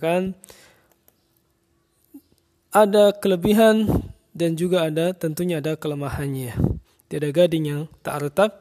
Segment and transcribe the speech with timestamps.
[0.00, 0.34] kan
[2.72, 3.86] ada kelebihan
[4.34, 6.54] dan juga ada tentunya ada kelemahannya.
[7.10, 8.52] Tiada gading yang tak retak.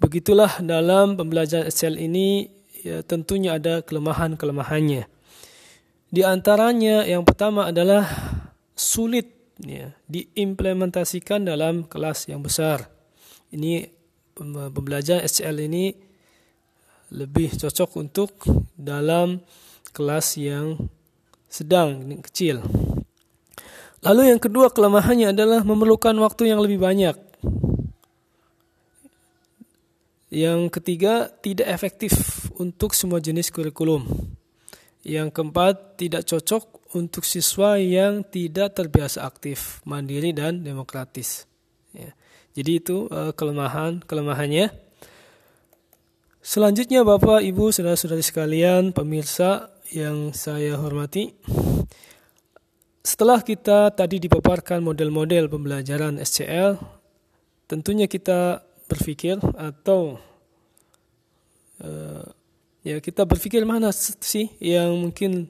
[0.00, 2.50] Begitulah dalam pembelajaran Excel ini
[2.82, 5.06] ya, tentunya ada kelemahan-kelemahannya.
[6.12, 8.04] Di antaranya yang pertama adalah
[8.74, 9.30] sulit
[9.62, 12.90] ya, diimplementasikan dalam kelas yang besar.
[13.52, 13.86] Ini
[14.34, 15.92] pembelajaran SCL ini
[17.12, 18.32] lebih cocok untuk
[18.72, 19.44] dalam
[19.92, 20.88] kelas yang
[21.52, 22.64] sedang kecil.
[24.02, 27.14] Lalu yang kedua kelemahannya adalah memerlukan waktu yang lebih banyak.
[30.32, 32.12] Yang ketiga tidak efektif
[32.56, 34.08] untuk semua jenis kurikulum.
[35.04, 41.44] Yang keempat tidak cocok untuk siswa yang tidak terbiasa aktif, mandiri dan demokratis.
[41.92, 42.16] Ya.
[42.52, 44.72] Jadi itu uh, kelemahan kelemahannya.
[46.42, 51.30] Selanjutnya Bapak, Ibu, saudara-saudari sekalian, pemirsa yang saya hormati.
[52.98, 56.82] Setelah kita tadi dipaparkan model-model pembelajaran SCL,
[57.70, 58.58] tentunya kita
[58.90, 60.18] berpikir atau
[61.78, 62.26] uh,
[62.82, 65.46] ya kita berpikir mana sih yang mungkin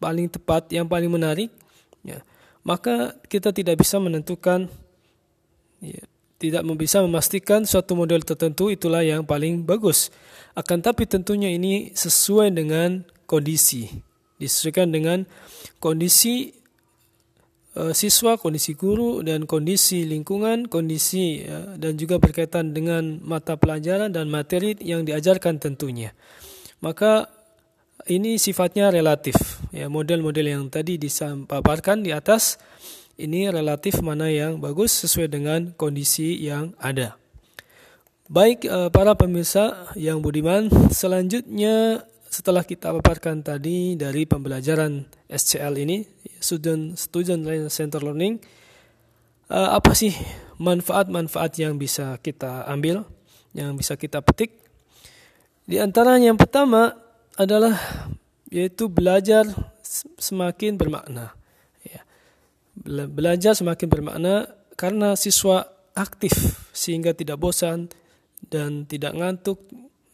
[0.00, 1.52] paling tepat, yang paling menarik,
[2.00, 2.24] ya.
[2.64, 4.72] Maka kita tidak bisa menentukan
[5.84, 6.00] ya,
[6.38, 10.14] tidak bisa memastikan suatu model tertentu itulah yang paling bagus.
[10.54, 13.90] Akan tapi tentunya ini sesuai dengan kondisi,
[14.38, 15.26] disesuaikan dengan
[15.82, 16.54] kondisi
[17.74, 24.14] uh, siswa, kondisi guru dan kondisi lingkungan, kondisi uh, dan juga berkaitan dengan mata pelajaran
[24.14, 26.14] dan materi yang diajarkan tentunya.
[26.78, 27.26] Maka
[28.06, 29.34] ini sifatnya relatif.
[29.74, 32.62] Ya, model-model yang tadi disampaikan di atas
[33.18, 37.18] ini relatif mana yang bagus sesuai dengan kondisi yang ada.
[38.30, 46.06] Baik eh, para pemirsa yang budiman, selanjutnya setelah kita paparkan tadi dari pembelajaran SCL ini,
[46.38, 48.38] student student center learning,
[49.50, 50.14] eh, apa sih
[50.62, 53.02] manfaat-manfaat yang bisa kita ambil,
[53.50, 54.54] yang bisa kita petik?
[55.66, 56.94] Di antara yang pertama
[57.34, 57.76] adalah
[58.48, 59.44] yaitu belajar
[60.16, 61.37] semakin bermakna
[62.88, 64.48] belajar semakin bermakna
[64.78, 66.32] karena siswa aktif
[66.72, 67.92] sehingga tidak bosan
[68.48, 69.60] dan tidak ngantuk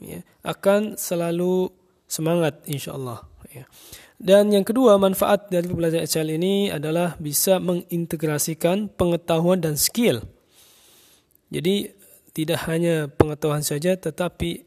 [0.00, 1.70] ya, akan selalu
[2.08, 3.22] semangat insyaallah
[3.52, 3.68] ya.
[4.14, 10.24] Dan yang kedua manfaat dari pembelajaran HL ini adalah bisa mengintegrasikan pengetahuan dan skill.
[11.52, 11.92] Jadi
[12.34, 14.64] tidak hanya pengetahuan saja tetapi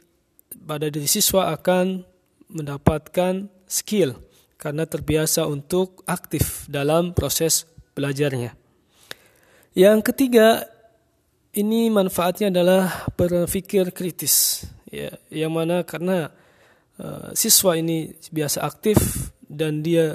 [0.67, 2.05] pada diri siswa akan
[2.53, 4.15] mendapatkan skill
[4.55, 8.53] karena terbiasa untuk aktif dalam proses belajarnya.
[9.73, 10.69] Yang ketiga,
[11.57, 14.65] ini manfaatnya adalah berpikir kritis.
[14.93, 16.29] Ya, yang mana karena
[17.01, 20.13] uh, siswa ini biasa aktif dan dia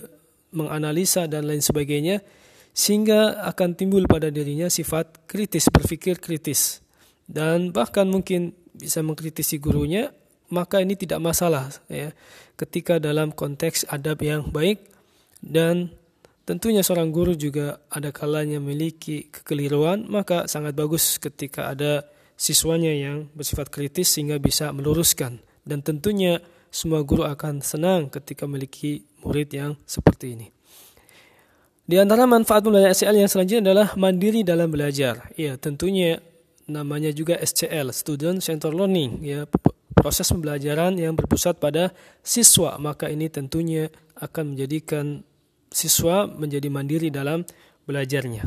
[0.54, 2.22] menganalisa dan lain sebagainya,
[2.70, 6.80] sehingga akan timbul pada dirinya sifat kritis, berpikir kritis.
[7.26, 10.12] Dan bahkan mungkin bisa mengkritisi gurunya,
[10.52, 12.12] maka ini tidak masalah ya.
[12.60, 14.84] Ketika dalam konteks adab yang baik
[15.40, 15.90] dan
[16.42, 22.02] Tentunya seorang guru juga ada kalanya memiliki kekeliruan, maka sangat bagus ketika ada
[22.34, 25.38] siswanya yang bersifat kritis sehingga bisa meluruskan.
[25.62, 30.48] Dan tentunya semua guru akan senang ketika memiliki murid yang seperti ini.
[31.86, 35.30] Di antara manfaat belajar SCL yang selanjutnya adalah mandiri dalam belajar.
[35.38, 36.18] Ya, tentunya
[36.66, 39.46] namanya juga SCL, Student Center Learning, ya
[39.92, 41.94] proses pembelajaran yang berpusat pada
[42.26, 42.74] siswa.
[42.82, 43.86] Maka ini tentunya
[44.18, 45.22] akan menjadikan
[45.72, 47.42] siswa menjadi mandiri dalam
[47.88, 48.46] belajarnya.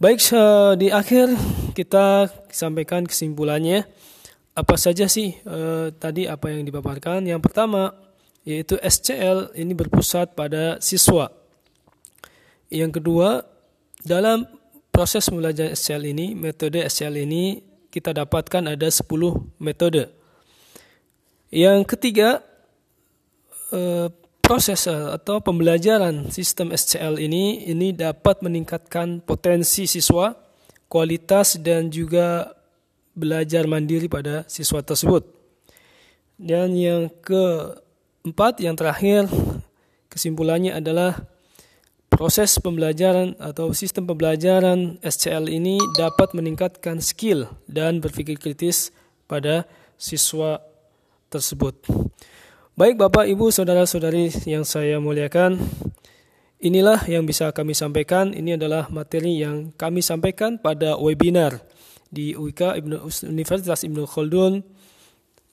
[0.00, 0.20] Baik,
[0.80, 1.28] di akhir
[1.76, 3.84] kita sampaikan kesimpulannya.
[4.56, 7.24] Apa saja sih eh, tadi apa yang dipaparkan?
[7.24, 7.94] Yang pertama
[8.44, 11.28] yaitu SCL ini berpusat pada siswa.
[12.72, 13.44] Yang kedua,
[14.00, 14.48] dalam
[14.88, 17.60] proses belajar SCL ini, metode SCL ini
[17.92, 19.04] kita dapatkan ada 10
[19.60, 20.08] metode.
[21.50, 22.40] Yang ketiga,
[23.74, 24.08] eh,
[24.50, 30.34] proses eh, atau pembelajaran sistem SCL ini ini dapat meningkatkan potensi siswa,
[30.90, 32.50] kualitas dan juga
[33.14, 35.22] belajar mandiri pada siswa tersebut.
[36.34, 39.30] Dan yang keempat, yang terakhir,
[40.10, 41.14] kesimpulannya adalah
[42.10, 48.90] proses pembelajaran atau sistem pembelajaran SCL ini dapat meningkatkan skill dan berpikir kritis
[49.30, 49.62] pada
[49.94, 50.58] siswa
[51.30, 51.86] tersebut.
[52.78, 55.58] Baik Bapak, Ibu, Saudara-saudari yang saya muliakan,
[56.62, 58.30] inilah yang bisa kami sampaikan.
[58.30, 61.66] Ini adalah materi yang kami sampaikan pada webinar
[62.14, 62.78] di UIK
[63.26, 64.62] Universitas Ibnu Khaldun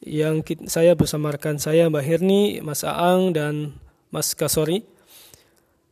[0.06, 3.74] yang saya bersama rekan saya Mbak Hirni, Mas Aang dan
[4.14, 4.86] Mas Kasori.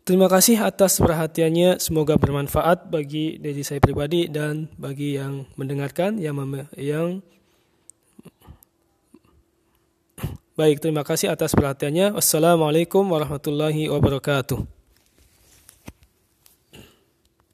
[0.05, 1.81] Terima kasih atas perhatiannya.
[1.81, 6.37] Semoga bermanfaat bagi diri saya pribadi dan bagi yang mendengarkan yang
[6.77, 7.25] yang
[10.55, 12.15] Baik, terima kasih atas perhatiannya.
[12.15, 14.74] Wassalamualaikum warahmatullahi wabarakatuh.